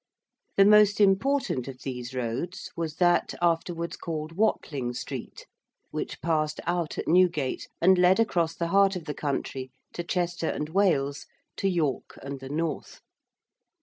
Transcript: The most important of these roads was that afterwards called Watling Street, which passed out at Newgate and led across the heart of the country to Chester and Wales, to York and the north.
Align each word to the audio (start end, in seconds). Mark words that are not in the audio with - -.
The 0.57 0.65
most 0.65 0.99
important 0.99 1.67
of 1.67 1.83
these 1.83 2.15
roads 2.15 2.71
was 2.75 2.95
that 2.95 3.35
afterwards 3.39 3.95
called 3.95 4.31
Watling 4.31 4.95
Street, 4.95 5.45
which 5.91 6.21
passed 6.23 6.59
out 6.65 6.97
at 6.97 7.07
Newgate 7.07 7.67
and 7.79 7.99
led 7.99 8.19
across 8.19 8.55
the 8.55 8.69
heart 8.69 8.95
of 8.95 9.05
the 9.05 9.13
country 9.13 9.69
to 9.93 10.03
Chester 10.03 10.49
and 10.49 10.69
Wales, 10.69 11.27
to 11.57 11.69
York 11.69 12.17
and 12.23 12.39
the 12.39 12.49
north. 12.49 13.01